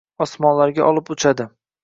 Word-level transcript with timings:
osmonlarga 0.25 0.87
olib 0.87 1.13
uchadi 1.17 1.49